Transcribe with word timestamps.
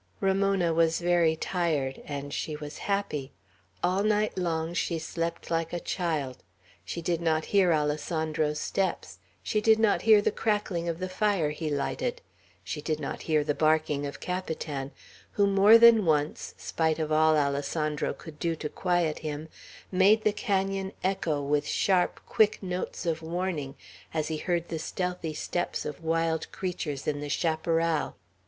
Ramona 0.19 0.73
was 0.73 0.99
very 0.99 1.35
tired, 1.35 2.01
and 2.05 2.33
she 2.33 2.55
was 2.55 2.79
happy. 2.89 3.31
All 3.83 4.01
night 4.01 4.35
long 4.35 4.73
she 4.73 4.97
slept 4.97 5.51
like 5.51 5.73
a 5.73 5.79
child. 5.79 6.41
She 6.83 7.03
did 7.03 7.21
not 7.21 7.45
hear 7.53 7.71
Alessandro's 7.71 8.59
steps. 8.59 9.19
She 9.43 9.61
did 9.61 9.77
not 9.77 10.01
hear 10.01 10.19
the 10.19 10.31
crackling 10.31 10.89
of 10.89 10.97
the 10.97 11.07
fire 11.07 11.51
he 11.51 11.69
lighted. 11.69 12.19
She 12.63 12.81
did 12.81 12.99
not 12.99 13.21
hear 13.29 13.43
the 13.43 13.53
barking 13.53 14.07
of 14.07 14.19
Capitan, 14.19 14.89
who 15.33 15.45
more 15.45 15.77
than 15.77 16.03
once, 16.03 16.55
spite 16.57 16.97
of 16.97 17.11
all 17.11 17.37
Alessandro 17.37 18.11
could 18.11 18.39
do 18.39 18.55
to 18.55 18.69
quiet 18.69 19.19
him, 19.19 19.49
made 19.91 20.23
the 20.23 20.33
canon 20.33 20.93
echo 21.03 21.43
with 21.43 21.67
sharp, 21.67 22.19
quick 22.25 22.63
notes 22.63 23.05
of 23.05 23.21
warning, 23.21 23.75
as 24.15 24.29
he 24.29 24.37
heard 24.37 24.69
the 24.69 24.79
stealthy 24.79 25.35
steps 25.35 25.85
of 25.85 26.03
wild 26.03 26.51
creatures 26.51 27.05
in 27.05 27.21
the 27.21 27.29
chaparral. 27.29 28.15